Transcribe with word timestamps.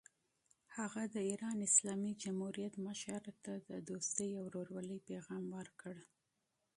هغه 0.77 1.01
د 1.13 1.15
ایران 1.29 1.57
اسلامي 1.69 2.11
جمهوریت 2.23 2.73
مشر 2.87 3.23
ته 3.43 3.53
د 3.69 3.71
دوستۍ 3.89 4.29
او 4.39 4.45
ورورولۍ 4.47 4.99
پیغام 5.09 5.43
ورکړ. 5.57 5.95